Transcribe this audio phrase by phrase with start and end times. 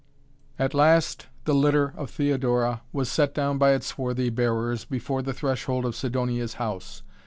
[0.57, 5.29] At last the litter of Theodora was set down by its swarthy bearers before the
[5.31, 7.03] threshold of Sidonia's house.